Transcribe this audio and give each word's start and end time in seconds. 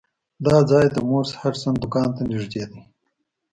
دا 0.45 0.57
ځای 0.69 0.85
د 0.91 0.97
مورس 1.09 1.31
هډسن 1.41 1.73
دکان 1.83 2.09
ته 2.15 2.21
نږدې 2.31 2.63
دی. 2.71 2.81